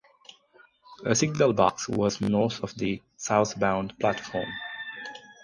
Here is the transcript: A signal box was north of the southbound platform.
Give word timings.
A 1.05 1.13
signal 1.13 1.53
box 1.53 1.87
was 1.87 2.21
north 2.21 2.63
of 2.63 2.73
the 2.73 3.03
southbound 3.17 3.93
platform. 3.99 4.49